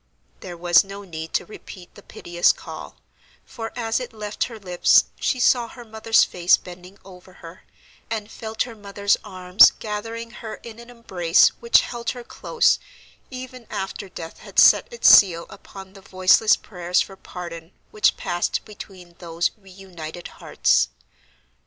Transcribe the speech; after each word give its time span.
There 0.39 0.57
was 0.57 0.83
no 0.83 1.03
need 1.03 1.31
to 1.35 1.45
repeat 1.45 1.93
the 1.93 2.01
piteous 2.01 2.51
call, 2.51 2.95
for, 3.45 3.71
as 3.75 3.99
it 3.99 4.13
left 4.13 4.45
her 4.45 4.57
lips, 4.57 5.03
she 5.19 5.39
saw 5.39 5.67
her 5.67 5.85
mother's 5.85 6.23
face 6.23 6.57
bending 6.57 6.97
over 7.05 7.33
her, 7.33 7.65
and 8.09 8.31
felt 8.31 8.63
her 8.63 8.73
mother's 8.75 9.15
arms 9.23 9.69
gathering 9.77 10.31
her 10.31 10.55
in 10.63 10.79
an 10.79 10.89
embrace 10.89 11.49
which 11.59 11.81
held 11.81 12.09
her 12.17 12.23
close 12.23 12.79
even 13.29 13.67
after 13.69 14.09
death 14.09 14.39
had 14.39 14.57
set 14.57 14.91
its 14.91 15.07
seal 15.07 15.45
upon 15.51 15.93
the 15.93 16.01
voiceless 16.01 16.55
prayers 16.55 16.99
for 16.99 17.15
pardon 17.15 17.71
which 17.91 18.17
passed 18.17 18.65
between 18.65 19.13
those 19.19 19.51
reunited 19.55 20.29
hearts. 20.29 20.87